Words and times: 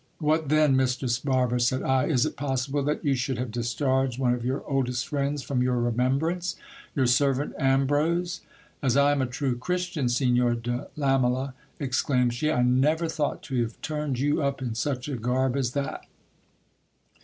What 0.17 0.49
then, 0.49 0.75
mistress 0.75 1.19
Barbara, 1.19 1.59
said 1.59 1.83
I, 1.83 2.05
is 2.07 2.25
it 2.25 2.35
possible 2.35 2.81
that 2.85 3.05
you 3.05 3.13
should 3.13 3.37
have 3.37 3.51
discharged 3.51 4.17
one 4.17 4.33
of 4.33 4.43
your 4.43 4.63
oldest 4.65 5.07
friends 5.07 5.43
from 5.43 5.61
your 5.61 5.77
remembrance, 5.79 6.55
your 6.95 7.05
servant 7.05 7.53
Ambrose? 7.59 8.41
As 8.81 8.97
I 8.97 9.11
am 9.11 9.21
a 9.21 9.27
true 9.27 9.55
Christian, 9.55 10.09
Signor 10.09 10.55
de 10.55 10.87
Lamela, 10.95 11.53
ex 11.79 12.01
claimed 12.01 12.33
she, 12.33 12.49
I 12.51 12.63
never 12.63 13.07
thought 13.07 13.43
to 13.43 13.61
have 13.61 13.79
turned 13.83 14.17
you 14.17 14.41
up 14.41 14.59
in 14.59 14.73
such 14.73 15.07
a 15.07 15.15
garb 15.15 15.55
as 15.55 15.73
that. 15.73 16.03